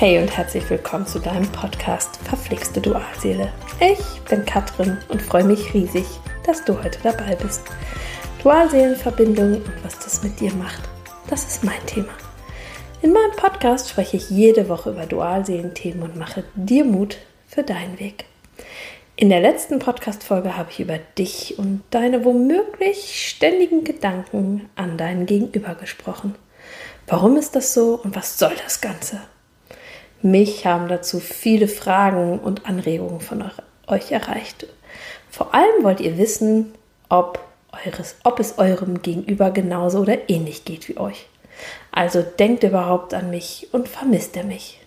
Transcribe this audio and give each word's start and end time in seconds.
Hey 0.00 0.20
und 0.20 0.36
herzlich 0.36 0.70
willkommen 0.70 1.08
zu 1.08 1.18
deinem 1.18 1.50
Podcast 1.50 2.18
Verflixte 2.18 2.80
Dualseele. 2.80 3.52
Ich 3.80 4.20
bin 4.30 4.44
Katrin 4.44 4.96
und 5.08 5.20
freue 5.20 5.42
mich 5.42 5.74
riesig, 5.74 6.06
dass 6.46 6.64
du 6.64 6.80
heute 6.80 7.00
dabei 7.02 7.34
bist. 7.34 7.62
Dualseelenverbindung 8.44 9.54
und 9.56 9.84
was 9.84 9.98
das 9.98 10.22
mit 10.22 10.38
dir 10.38 10.54
macht, 10.54 10.88
das 11.28 11.48
ist 11.48 11.64
mein 11.64 11.84
Thema. 11.86 12.12
In 13.02 13.12
meinem 13.12 13.32
Podcast 13.32 13.90
spreche 13.90 14.18
ich 14.18 14.30
jede 14.30 14.68
Woche 14.68 14.90
über 14.90 15.04
Dualseelenthemen 15.04 16.04
und 16.04 16.14
mache 16.14 16.44
dir 16.54 16.84
Mut 16.84 17.16
für 17.48 17.64
deinen 17.64 17.98
Weg. 17.98 18.26
In 19.16 19.30
der 19.30 19.40
letzten 19.40 19.80
Podcast-Folge 19.80 20.56
habe 20.56 20.70
ich 20.70 20.78
über 20.78 20.98
dich 21.18 21.58
und 21.58 21.82
deine 21.90 22.24
womöglich 22.24 23.28
ständigen 23.28 23.82
Gedanken 23.82 24.70
an 24.76 24.96
deinen 24.96 25.26
Gegenüber 25.26 25.74
gesprochen. 25.74 26.36
Warum 27.08 27.36
ist 27.36 27.56
das 27.56 27.74
so 27.74 27.98
und 28.00 28.14
was 28.14 28.38
soll 28.38 28.54
das 28.62 28.80
Ganze? 28.80 29.22
Mich 30.22 30.66
haben 30.66 30.88
dazu 30.88 31.20
viele 31.20 31.68
Fragen 31.68 32.40
und 32.40 32.66
Anregungen 32.66 33.20
von 33.20 33.44
euch 33.86 34.10
erreicht. 34.10 34.66
Vor 35.30 35.54
allem 35.54 35.84
wollt 35.84 36.00
ihr 36.00 36.18
wissen, 36.18 36.74
ob, 37.08 37.38
eures, 37.84 38.16
ob 38.24 38.40
es 38.40 38.58
eurem 38.58 39.02
Gegenüber 39.02 39.50
genauso 39.50 40.00
oder 40.00 40.28
ähnlich 40.28 40.64
geht 40.64 40.88
wie 40.88 40.98
euch. 40.98 41.26
Also 41.92 42.22
denkt 42.22 42.64
überhaupt 42.64 43.14
an 43.14 43.30
mich 43.30 43.68
und 43.72 43.88
vermisst 43.88 44.36
er 44.36 44.44
mich. 44.44 44.80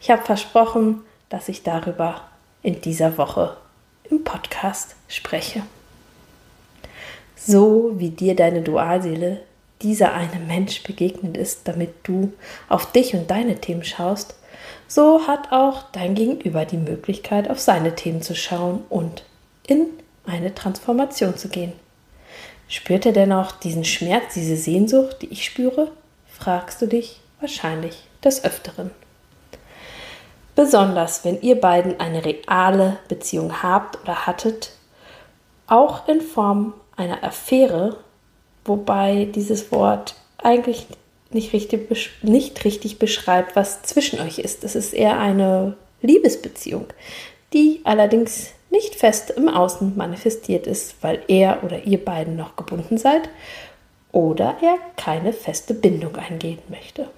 Ich 0.00 0.10
habe 0.10 0.22
versprochen, 0.22 1.02
dass 1.28 1.48
ich 1.48 1.62
darüber 1.62 2.22
in 2.62 2.80
dieser 2.80 3.18
Woche 3.18 3.56
im 4.10 4.24
Podcast 4.24 4.96
spreche. 5.08 5.62
So 7.36 7.92
wie 7.96 8.10
dir 8.10 8.34
deine 8.34 8.62
Dualseele 8.62 9.40
dieser 9.82 10.12
eine 10.12 10.40
Mensch 10.40 10.82
begegnet 10.82 11.36
ist, 11.36 11.68
damit 11.68 11.94
du 12.02 12.32
auf 12.68 12.90
dich 12.92 13.14
und 13.14 13.30
deine 13.30 13.60
Themen 13.60 13.84
schaust, 13.84 14.34
so 14.86 15.26
hat 15.26 15.52
auch 15.52 15.84
dein 15.92 16.14
Gegenüber 16.14 16.64
die 16.64 16.76
Möglichkeit, 16.76 17.50
auf 17.50 17.60
seine 17.60 17.94
Themen 17.94 18.22
zu 18.22 18.34
schauen 18.34 18.82
und 18.88 19.24
in 19.66 19.86
eine 20.26 20.54
Transformation 20.54 21.36
zu 21.36 21.48
gehen. 21.48 21.72
Spürt 22.68 23.06
er 23.06 23.12
denn 23.12 23.32
auch 23.32 23.52
diesen 23.52 23.84
Schmerz, 23.84 24.34
diese 24.34 24.56
Sehnsucht, 24.56 25.22
die 25.22 25.28
ich 25.28 25.44
spüre? 25.44 25.90
Fragst 26.26 26.82
du 26.82 26.86
dich 26.86 27.20
wahrscheinlich 27.40 28.04
des 28.24 28.44
Öfteren. 28.44 28.90
Besonders 30.54 31.24
wenn 31.24 31.40
ihr 31.40 31.60
beiden 31.60 32.00
eine 32.00 32.24
reale 32.24 32.98
Beziehung 33.08 33.62
habt 33.62 34.00
oder 34.02 34.26
hattet, 34.26 34.72
auch 35.66 36.08
in 36.08 36.20
Form 36.20 36.74
einer 36.96 37.22
Affäre, 37.22 37.98
wobei 38.64 39.26
dieses 39.26 39.70
Wort 39.70 40.16
eigentlich 40.38 40.86
nicht 41.30 41.52
richtig, 41.52 41.88
nicht 42.22 42.64
richtig 42.64 42.98
beschreibt, 42.98 43.56
was 43.56 43.82
zwischen 43.82 44.20
euch 44.20 44.38
ist. 44.38 44.64
Es 44.64 44.74
ist 44.74 44.94
eher 44.94 45.18
eine 45.18 45.76
Liebesbeziehung, 46.00 46.86
die 47.52 47.80
allerdings 47.84 48.52
nicht 48.70 48.94
fest 48.94 49.30
im 49.30 49.48
Außen 49.48 49.96
manifestiert 49.96 50.66
ist, 50.66 50.96
weil 51.00 51.22
er 51.28 51.64
oder 51.64 51.84
ihr 51.84 52.04
beiden 52.04 52.36
noch 52.36 52.56
gebunden 52.56 52.98
seid 52.98 53.28
oder 54.12 54.56
er 54.62 54.76
keine 54.96 55.32
feste 55.32 55.74
Bindung 55.74 56.16
eingehen 56.16 56.58
möchte. 56.68 57.08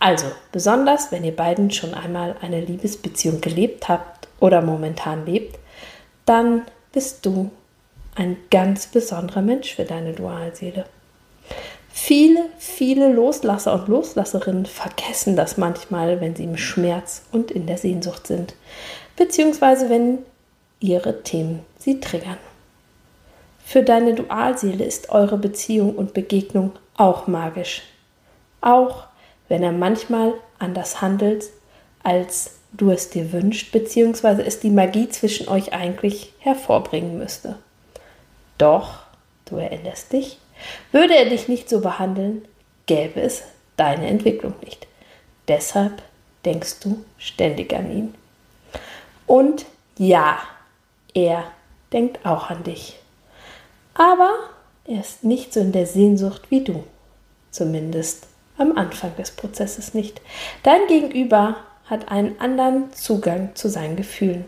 Also, 0.00 0.26
besonders 0.52 1.10
wenn 1.10 1.24
ihr 1.24 1.34
beiden 1.34 1.70
schon 1.70 1.94
einmal 1.94 2.36
eine 2.40 2.60
Liebesbeziehung 2.60 3.40
gelebt 3.40 3.88
habt 3.88 4.28
oder 4.40 4.62
momentan 4.62 5.26
lebt, 5.26 5.58
dann 6.24 6.62
bist 6.92 7.26
du 7.26 7.50
ein 8.14 8.36
ganz 8.50 8.86
besonderer 8.86 9.42
Mensch 9.42 9.74
für 9.74 9.84
deine 9.84 10.12
Dualseele. 10.12 10.84
Viele, 12.00 12.46
viele 12.58 13.12
Loslasser 13.12 13.74
und 13.74 13.88
Loslasserinnen 13.88 14.66
vergessen 14.66 15.34
das 15.36 15.58
manchmal, 15.58 16.20
wenn 16.20 16.34
sie 16.34 16.44
im 16.44 16.56
Schmerz 16.56 17.22
und 17.32 17.50
in 17.50 17.66
der 17.66 17.76
Sehnsucht 17.76 18.28
sind, 18.28 18.54
beziehungsweise 19.16 19.90
wenn 19.90 20.18
ihre 20.78 21.22
Themen 21.22 21.66
sie 21.76 21.98
triggern. 22.00 22.38
Für 23.62 23.82
deine 23.82 24.14
Dualseele 24.14 24.84
ist 24.84 25.10
eure 25.10 25.36
Beziehung 25.36 25.96
und 25.96 26.14
Begegnung 26.14 26.72
auch 26.96 27.26
magisch. 27.26 27.82
Auch 28.60 29.08
wenn 29.48 29.62
er 29.62 29.72
manchmal 29.72 30.34
anders 30.60 31.02
handelt, 31.02 31.46
als 32.04 32.52
du 32.72 32.90
es 32.92 33.10
dir 33.10 33.32
wünschst, 33.32 33.72
beziehungsweise 33.72 34.44
es 34.46 34.60
die 34.60 34.70
Magie 34.70 35.08
zwischen 35.10 35.48
euch 35.48 35.74
eigentlich 35.74 36.32
hervorbringen 36.38 37.18
müsste. 37.18 37.58
Doch, 38.56 39.07
du 39.50 39.56
erinnerst 39.56 40.12
dich, 40.12 40.38
würde 40.92 41.14
er 41.16 41.26
dich 41.26 41.48
nicht 41.48 41.68
so 41.68 41.80
behandeln, 41.80 42.46
gäbe 42.86 43.20
es 43.20 43.42
deine 43.76 44.06
Entwicklung 44.06 44.54
nicht. 44.64 44.86
Deshalb 45.46 46.02
denkst 46.44 46.80
du 46.80 47.04
ständig 47.18 47.74
an 47.74 47.90
ihn. 47.90 48.14
Und 49.26 49.66
ja, 49.96 50.38
er 51.14 51.44
denkt 51.92 52.24
auch 52.24 52.50
an 52.50 52.64
dich. 52.64 52.98
Aber 53.94 54.34
er 54.84 55.00
ist 55.00 55.24
nicht 55.24 55.52
so 55.52 55.60
in 55.60 55.72
der 55.72 55.86
Sehnsucht 55.86 56.50
wie 56.50 56.62
du. 56.62 56.84
Zumindest 57.50 58.26
am 58.56 58.76
Anfang 58.76 59.14
des 59.16 59.30
Prozesses 59.30 59.94
nicht. 59.94 60.20
Dein 60.62 60.86
Gegenüber 60.88 61.56
hat 61.86 62.10
einen 62.10 62.38
anderen 62.40 62.92
Zugang 62.92 63.54
zu 63.54 63.68
seinen 63.68 63.96
Gefühlen. 63.96 64.44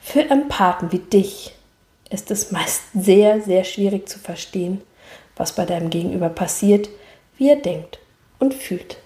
Für 0.00 0.28
Empathen 0.30 0.92
wie 0.92 0.98
dich 0.98 1.54
ist 2.10 2.30
es 2.30 2.52
meist 2.52 2.82
sehr, 2.94 3.40
sehr 3.40 3.64
schwierig 3.64 4.08
zu 4.08 4.18
verstehen, 4.18 4.82
was 5.36 5.54
bei 5.54 5.64
deinem 5.64 5.90
Gegenüber 5.90 6.28
passiert, 6.28 6.88
wie 7.36 7.48
er 7.48 7.56
denkt 7.56 7.98
und 8.38 8.54
fühlt. 8.54 8.98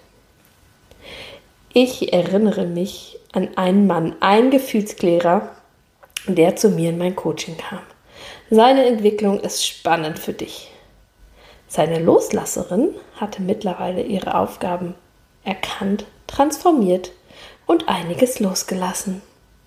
Ich 1.73 2.13
erinnere 2.13 2.65
mich 2.65 3.17
an 3.31 3.49
einen 3.55 3.87
Mann, 3.87 4.15
einen 4.19 4.51
Gefühlsklärer, 4.51 5.49
der 6.27 6.55
zu 6.55 6.69
mir 6.69 6.89
in 6.89 6.97
mein 6.97 7.15
Coaching 7.15 7.57
kam. 7.57 7.79
Seine 8.49 8.85
Entwicklung 8.85 9.39
ist 9.39 9.65
spannend 9.65 10.19
für 10.19 10.33
dich. 10.33 10.71
Seine 11.67 11.99
Loslasserin 11.99 12.89
hatte 13.15 13.41
mittlerweile 13.41 14.01
ihre 14.01 14.35
Aufgaben 14.35 14.95
erkannt, 15.43 16.05
transformiert 16.27 17.11
und 17.65 17.87
einiges 17.87 18.39
losgelassen. 18.39 19.21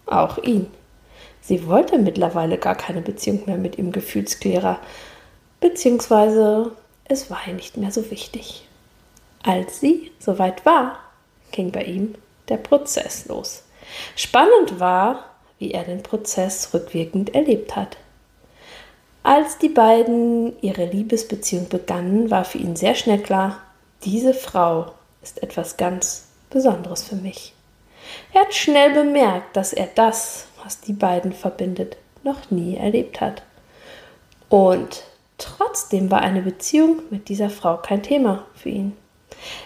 Auch 0.05 0.37
ihn. 0.39 0.67
Sie 1.47 1.67
wollte 1.67 1.99
mittlerweile 1.99 2.57
gar 2.57 2.75
keine 2.75 3.03
Beziehung 3.03 3.43
mehr 3.45 3.59
mit 3.59 3.77
ihrem 3.77 3.93
Gefühlsklärer, 3.93 4.79
beziehungsweise 5.61 6.73
es 7.05 7.31
war 7.31 7.41
ihr 7.47 7.53
nicht 7.53 7.77
mehr 7.77 7.91
so 7.91 8.11
wichtig. 8.11 8.67
Als 9.43 9.81
sie 9.81 10.11
soweit 10.19 10.65
war, 10.65 10.99
ging 11.53 11.71
bei 11.71 11.83
ihm 11.85 12.15
der 12.49 12.57
Prozess 12.57 13.27
los. 13.27 13.63
Spannend 14.17 14.81
war, 14.81 15.27
wie 15.59 15.73
er 15.73 15.85
den 15.85 16.03
Prozess 16.03 16.73
rückwirkend 16.73 17.35
erlebt 17.35 17.77
hat. 17.77 17.99
Als 19.23 19.59
die 19.59 19.69
beiden 19.69 20.59
ihre 20.63 20.87
Liebesbeziehung 20.87 21.69
begannen, 21.69 22.31
war 22.31 22.45
für 22.45 22.59
ihn 22.59 22.77
sehr 22.77 22.95
schnell 22.95 23.21
klar, 23.21 23.61
diese 24.05 24.35
Frau 24.35 24.93
ist 25.23 25.43
etwas 25.43 25.77
ganz 25.77 26.27
Besonderes 26.51 27.05
für 27.05 27.17
mich. 27.17 27.55
Er 28.33 28.43
hat 28.43 28.55
schnell 28.55 28.93
bemerkt, 28.93 29.57
dass 29.57 29.73
er 29.73 29.89
das, 29.95 30.47
was 30.65 30.81
die 30.81 30.93
beiden 30.93 31.33
verbindet, 31.33 31.97
noch 32.23 32.51
nie 32.51 32.77
erlebt 32.77 33.21
hat. 33.21 33.43
Und 34.49 35.05
trotzdem 35.39 36.11
war 36.11 36.21
eine 36.21 36.43
Beziehung 36.43 37.01
mit 37.11 37.29
dieser 37.29 37.51
Frau 37.51 37.77
kein 37.77 38.03
Thema 38.03 38.45
für 38.55 38.71
ihn. 38.71 38.97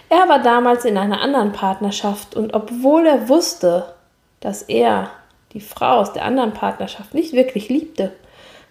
Er 0.09 0.27
war 0.27 0.41
damals 0.41 0.85
in 0.85 0.97
einer 0.97 1.21
anderen 1.21 1.51
Partnerschaft 1.51 2.35
und 2.35 2.53
obwohl 2.53 3.05
er 3.05 3.29
wusste, 3.29 3.93
dass 4.39 4.63
er 4.63 5.11
die 5.53 5.61
Frau 5.61 5.99
aus 5.99 6.13
der 6.13 6.25
anderen 6.25 6.53
Partnerschaft 6.53 7.13
nicht 7.13 7.33
wirklich 7.33 7.69
liebte, 7.69 8.11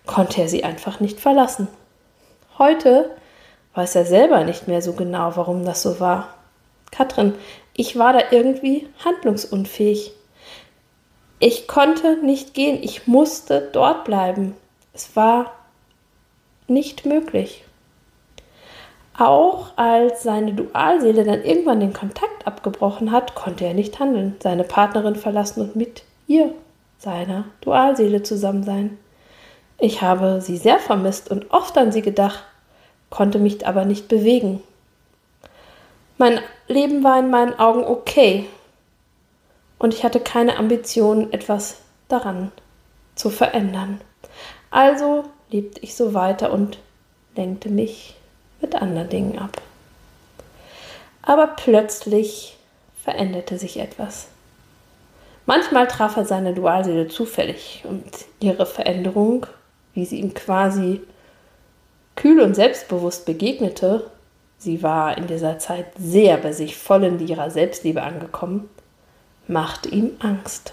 konnte 0.07 0.43
er 0.43 0.49
sie 0.49 0.65
einfach 0.65 1.01
nicht 1.01 1.21
verlassen. 1.21 1.69
Heute 2.59 3.11
weiß 3.75 3.95
er 3.95 4.05
selber 4.05 4.45
nicht 4.45 4.69
mehr 4.69 4.83
so 4.83 4.95
genau, 4.95 5.37
warum 5.37 5.65
das 5.65 5.83
so 5.83 6.01
war. 6.01 6.35
Katrin, 6.91 7.35
ich 7.75 7.99
war 7.99 8.13
da 8.13 8.21
irgendwie 8.31 8.89
handlungsunfähig. 9.05 10.13
Ich 11.41 11.69
konnte 11.69 12.17
nicht 12.17 12.53
gehen, 12.53 12.83
ich 12.83 13.07
musste 13.07 13.69
dort 13.73 14.05
bleiben. 14.05 14.57
Es 14.93 15.15
war 15.15 15.53
nicht 16.67 17.07
möglich. 17.07 17.65
Auch 19.17 19.69
als 19.77 20.25
seine 20.25 20.53
Dualseele 20.53 21.25
dann 21.25 21.45
irgendwann 21.45 21.81
den 21.81 21.93
Kontakt 21.93 22.47
abgebrochen 22.47 23.13
hat, 23.13 23.37
konnte 23.37 23.65
er 23.65 23.75
nicht 23.75 24.01
handeln, 24.01 24.37
seine 24.41 24.65
Partnerin 24.65 25.15
verlassen 25.15 25.61
und 25.61 25.77
mit 25.77 26.03
ihr, 26.27 26.53
seiner 26.99 27.45
Dualseele 27.61 28.25
zusammen 28.25 28.65
sein. 28.65 28.99
Ich 29.79 30.03
habe 30.03 30.41
sie 30.41 30.57
sehr 30.57 30.81
vermisst 30.81 31.31
und 31.31 31.53
oft 31.53 31.79
an 31.79 31.93
sie 31.93 32.03
gedacht, 32.03 32.43
konnte 33.11 33.39
mich 33.39 33.65
aber 33.65 33.85
nicht 33.85 34.09
bewegen. 34.09 34.61
Mein 36.17 36.41
Leben 36.67 37.05
war 37.05 37.21
in 37.21 37.31
meinen 37.31 37.59
Augen 37.61 37.85
okay 37.85 38.47
und 39.79 39.95
ich 39.95 40.05
hatte 40.05 40.21
keine 40.21 40.57
Ambition, 40.57 41.33
etwas 41.33 41.79
daran 42.09 42.53
zu 43.15 43.31
verändern. 43.31 44.01
Also 44.71 45.25
lebte 45.51 45.81
ich 45.81 45.95
so 45.95 46.15
weiter 46.15 46.53
und 46.53 46.79
lenkte 47.37 47.69
mich 47.69 48.17
mit 48.61 48.75
anderen 48.75 49.09
Dingen 49.09 49.39
ab. 49.39 49.63
Aber 51.23 51.47
plötzlich 51.47 52.57
veränderte 53.03 53.59
sich 53.59 53.79
etwas. 53.79 54.29
Manchmal 55.47 55.89
traf 55.89 56.17
er 56.17 56.27
seine 56.27 56.53
Dualseele 56.53 57.09
zufällig 57.09 57.83
und 57.89 58.05
ihre 58.41 58.67
Veränderung, 58.67 59.47
wie 59.95 60.05
sie 60.05 60.21
ihm 60.21 60.35
quasi 60.35 61.01
kühl 62.17 62.41
und 62.41 62.55
selbstbewusst 62.55 63.25
begegnete, 63.25 64.11
sie 64.59 64.83
war 64.83 65.17
in 65.17 65.27
dieser 65.27 65.59
Zeit 65.59 65.87
sehr 65.99 66.37
bei 66.37 66.53
sich 66.53 66.77
voll 66.77 67.05
in 67.05 67.27
ihrer 67.27 67.51
Selbstliebe 67.51 68.03
angekommen, 68.03 68.69
machte 69.49 69.89
ihm 69.89 70.13
Angst. 70.21 70.73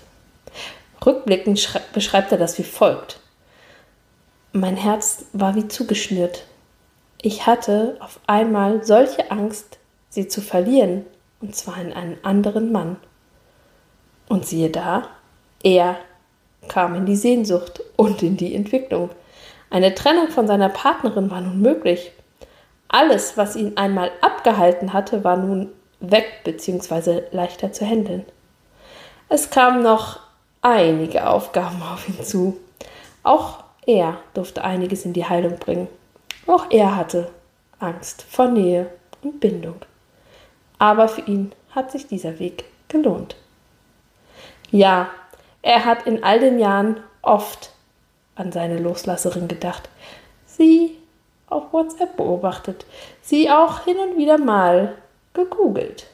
Rückblickend 1.06 1.82
beschreibt 1.94 2.32
er 2.32 2.38
das 2.38 2.58
wie 2.58 2.64
folgt. 2.64 3.20
Mein 4.52 4.78
Herz 4.78 5.26
war 5.34 5.56
wie 5.56 5.68
zugeschnürt. 5.68 6.46
Ich 7.22 7.46
hatte 7.46 7.98
auf 8.00 8.20
einmal 8.28 8.86
solche 8.86 9.32
Angst, 9.32 9.78
sie 10.10 10.28
zu 10.28 10.42
verlieren, 10.42 11.06
und 11.42 11.56
zwar 11.56 11.80
in 11.82 11.94
einen 11.94 12.18
anderen 12.24 12.72
Mann. 12.72 12.98
Und 14.30 14.46
siehe 14.46 14.70
da, 14.70 15.10
er 15.64 15.98
kam 16.68 16.96
in 16.96 17.06
die 17.06 17.16
Sehnsucht 17.16 17.82
und 17.96 18.24
in 18.24 18.38
die 18.38 18.56
Entwicklung. 18.56 19.10
Eine 19.70 19.94
Trennung 19.94 20.30
von 20.30 20.48
seiner 20.48 20.70
Partnerin 20.70 21.30
war 21.30 21.42
nun 21.42 21.62
möglich. 21.62 22.12
Alles, 22.88 23.36
was 23.36 23.56
ihn 23.56 23.78
einmal 23.78 24.12
abgehalten 24.22 24.94
hatte, 24.94 25.24
war 25.24 25.38
nun 25.38 25.72
weg 26.00 26.26
bzw. 26.44 27.24
leichter 27.32 27.72
zu 27.74 27.86
handeln. 27.86 28.26
Es 29.28 29.50
kamen 29.50 29.82
noch 29.82 30.20
einige 30.62 31.28
Aufgaben 31.28 31.82
auf 31.82 32.08
ihn 32.08 32.24
zu. 32.24 32.58
Auch 33.24 33.64
er 33.86 34.18
durfte 34.34 34.64
einiges 34.64 35.06
in 35.06 35.14
die 35.14 35.26
Heilung 35.26 35.58
bringen. 35.58 35.88
Auch 36.48 36.66
er 36.70 36.96
hatte 36.96 37.32
Angst 37.80 38.24
vor 38.30 38.48
Nähe 38.48 38.90
und 39.22 39.40
Bindung. 39.40 39.82
Aber 40.78 41.08
für 41.08 41.22
ihn 41.22 41.54
hat 41.72 41.92
sich 41.92 42.08
dieser 42.08 42.40
Weg 42.40 42.66
gelohnt. 42.88 43.36
Ja, 44.72 45.10
er 45.62 45.86
hat 45.86 46.06
in 46.06 46.24
all 46.24 46.40
den 46.40 46.60
Jahren 46.60 47.02
oft 47.22 47.72
an 48.36 48.52
seine 48.52 48.78
Loslasserin 48.78 49.48
gedacht, 49.48 49.90
sie 50.46 50.98
auf 51.48 51.72
WhatsApp 51.74 52.18
beobachtet, 52.18 52.86
sie 53.22 53.50
auch 53.50 53.84
hin 53.84 53.98
und 53.98 54.18
wieder 54.18 54.38
mal 54.38 54.96
gegoogelt. 55.34 56.08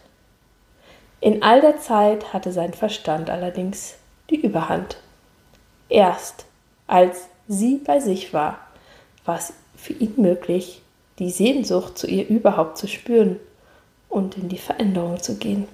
In 1.22 1.44
all 1.44 1.62
der 1.62 1.80
Zeit 1.80 2.34
hatte 2.34 2.52
sein 2.52 2.74
Verstand 2.74 3.30
allerdings 3.30 3.96
die 4.30 4.42
Überhand. 4.42 4.98
Erst 5.88 6.46
als 6.88 7.28
sie 7.48 7.76
bei 7.78 8.00
sich 8.00 8.34
war, 8.34 8.60
war 9.24 9.38
es 9.38 9.54
für 9.78 9.94
ihn 9.94 10.16
möglich, 10.18 10.82
die 11.20 11.30
Sehnsucht 11.30 11.98
zu 11.98 12.08
ihr 12.08 12.28
überhaupt 12.28 12.78
zu 12.78 12.88
spüren 12.88 13.40
und 14.10 14.36
in 14.36 14.50
die 14.50 14.58
Veränderung 14.58 15.22
zu 15.22 15.38
gehen. 15.38 15.68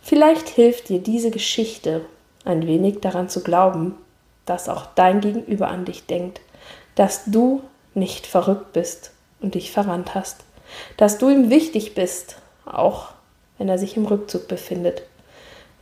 Vielleicht 0.00 0.48
hilft 0.48 0.88
dir 0.88 1.00
diese 1.00 1.32
Geschichte 1.32 2.06
ein 2.44 2.66
wenig 2.68 3.00
daran 3.00 3.28
zu 3.28 3.42
glauben, 3.42 3.96
dass 4.44 4.68
auch 4.68 4.86
dein 4.94 5.20
Gegenüber 5.20 5.68
an 5.68 5.84
dich 5.84 6.06
denkt, 6.06 6.40
dass 6.94 7.24
du 7.26 7.62
nicht 7.94 8.26
verrückt 8.26 8.72
bist 8.72 9.10
und 9.40 9.54
dich 9.54 9.72
verrannt 9.72 10.14
hast, 10.14 10.44
dass 10.96 11.18
du 11.18 11.28
ihm 11.28 11.50
wichtig 11.50 11.94
bist, 11.94 12.36
auch 12.64 13.15
wenn 13.58 13.68
er 13.68 13.78
sich 13.78 13.96
im 13.96 14.06
Rückzug 14.06 14.48
befindet. 14.48 15.02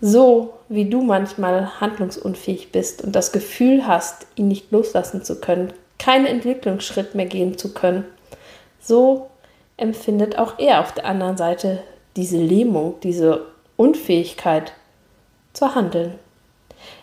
So 0.00 0.54
wie 0.68 0.88
du 0.88 1.02
manchmal 1.02 1.80
handlungsunfähig 1.80 2.72
bist 2.72 3.02
und 3.02 3.12
das 3.14 3.32
Gefühl 3.32 3.86
hast, 3.86 4.26
ihn 4.34 4.48
nicht 4.48 4.70
loslassen 4.70 5.22
zu 5.22 5.40
können, 5.40 5.72
keinen 5.98 6.26
Entwicklungsschritt 6.26 7.14
mehr 7.14 7.26
gehen 7.26 7.56
zu 7.56 7.72
können, 7.72 8.04
so 8.80 9.30
empfindet 9.76 10.38
auch 10.38 10.58
er 10.58 10.80
auf 10.80 10.92
der 10.92 11.06
anderen 11.06 11.36
Seite 11.36 11.82
diese 12.16 12.36
Lähmung, 12.36 12.96
diese 13.02 13.46
Unfähigkeit 13.76 14.72
zu 15.52 15.74
handeln. 15.74 16.18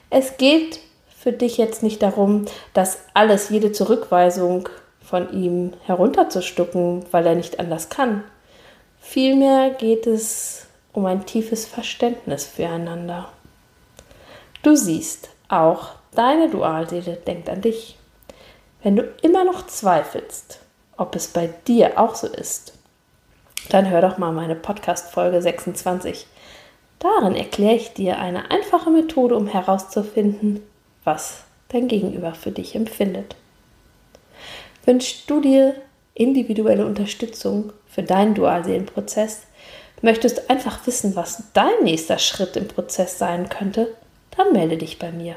Es 0.09 0.38
geht 0.38 0.79
für 1.17 1.31
dich 1.31 1.57
jetzt 1.57 1.83
nicht 1.83 2.01
darum, 2.01 2.45
dass 2.74 3.00
alles, 3.13 3.50
jede 3.50 3.71
Zurückweisung 3.71 4.69
von 5.03 5.31
ihm 5.33 5.74
herunterzustucken, 5.85 7.06
weil 7.12 7.25
er 7.25 7.35
nicht 7.35 7.59
anders 7.59 7.89
kann. 7.89 8.24
Vielmehr 9.01 9.71
geht 9.71 10.07
es 10.07 10.68
um 10.94 11.06
ein 11.06 11.25
tiefes 11.25 11.65
Verständnis 11.65 12.45
füreinander. 12.45 13.30
Du 14.63 14.75
siehst, 14.75 15.30
auch 15.50 15.89
deine 16.15 16.50
Dualseele 16.50 17.18
denkt 17.18 17.50
an 17.50 17.62
dich. 17.62 17.98
Wenn 18.83 18.95
du 18.95 19.03
immer 19.21 19.44
noch 19.44 19.68
zweifelst, 19.68 20.59
ob 20.95 21.15
es 21.15 21.27
bei 21.27 21.50
dir 21.68 22.00
auch 22.00 22.15
so 22.15 22.27
ist, 22.27 22.74
dann 23.69 23.89
hör 23.89 24.01
doch 24.01 24.18
mal 24.18 24.31
meine 24.31 24.56
Podcast-Folge 24.56 25.42
26. 25.42 26.27
Darin 27.00 27.36
erkläre 27.36 27.75
ich 27.75 27.94
dir 27.94 28.19
eine 28.19 28.51
einfache 28.51 28.92
Methode, 28.92 29.36
um 29.36 29.48
herauszufinden, 29.48 30.62
was 31.03 31.44
dein 31.69 31.88
Gegenüber 31.88 32.33
für 32.33 32.51
dich 32.51 32.75
empfindet. 32.75 33.36
Wünschst 34.86 35.30
du 35.30 35.42
dir 35.42 35.75
individuelle 36.13 36.86
Unterstützung 36.86 37.74
für 37.88 38.04
deinen 38.04 38.34
Dualseelenprozess? 38.34 39.44
Möchtest 40.02 40.50
einfach 40.50 40.86
wissen, 40.88 41.16
was 41.16 41.44
dein 41.54 41.84
nächster 41.84 42.18
Schritt 42.18 42.56
im 42.56 42.68
Prozess 42.68 43.19
sein 43.19 43.50
könnte? 43.50 43.96
Dann 44.36 44.52
melde 44.54 44.78
dich 44.78 44.98
bei 44.98 45.12
mir. 45.12 45.36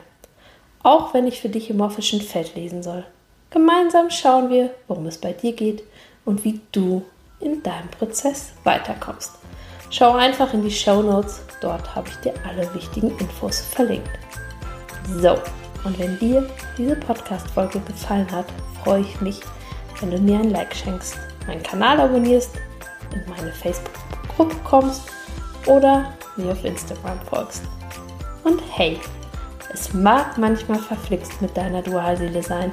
Auch 0.82 1.15
wenn 1.15 1.26
ich 1.26 1.41
für 1.41 1.49
dich 1.49 1.71
im 1.71 1.79
morphischen 1.79 2.21
Feld 2.21 2.55
lesen 2.55 2.82
soll. 2.82 3.05
Gemeinsam 3.50 4.11
schauen 4.11 4.50
wir, 4.50 4.71
worum 4.88 5.06
es 5.06 5.19
bei 5.19 5.32
dir 5.32 5.53
geht 5.53 5.82
und 6.25 6.44
wie 6.44 6.61
du 6.73 7.05
in 7.41 7.62
deinem 7.62 7.88
Prozess 7.88 8.53
weiterkommst. 8.65 9.32
Schau 9.91 10.12
einfach 10.12 10.53
in 10.55 10.62
die 10.62 10.71
Show 10.71 11.03
Notes, 11.03 11.43
dort 11.61 11.94
habe 11.94 12.09
ich 12.09 12.17
dir 12.17 12.35
alle 12.49 12.73
wichtigen 12.75 13.17
Infos 13.19 13.61
verlinkt. 13.61 14.11
So, 15.21 15.37
und 15.85 15.99
wenn 15.99 16.19
dir 16.19 16.49
diese 16.79 16.97
Podcast-Folge 16.97 17.81
gefallen 17.81 18.31
hat, 18.32 18.47
freue 18.82 19.03
ich 19.03 19.21
mich, 19.21 19.41
wenn 20.00 20.11
du 20.11 20.19
mir 20.19 20.38
ein 20.38 20.50
Like 20.50 20.75
schenkst, 20.75 21.17
meinen 21.46 21.62
Kanal 21.62 22.00
abonnierst, 22.00 22.50
in 23.12 23.23
meine 23.31 23.52
Facebook-Gruppe 23.52 24.56
kommst 24.64 25.02
oder 25.67 26.12
mir 26.37 26.52
auf 26.52 26.64
Instagram 26.64 27.19
folgst. 27.31 27.62
Und 28.44 28.61
hey, 28.73 28.99
es 29.73 29.93
mag 29.93 30.37
manchmal 30.38 30.79
verflixt 30.79 31.41
mit 31.41 31.56
deiner 31.56 31.82
Dualseele 31.82 32.43
sein, 32.43 32.70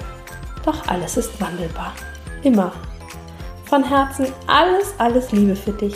doch 0.65 0.88
alles 0.88 1.18
ist 1.18 1.39
wandelbar. 1.41 1.94
Immer. 2.44 2.71
Von 3.65 3.83
Herzen 3.83 4.27
alles, 4.47 4.94
alles 4.97 5.31
Liebe 5.31 5.56
für 5.56 5.71
dich. 5.71 5.95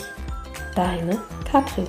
Deine 0.74 1.18
Katrin. 1.50 1.86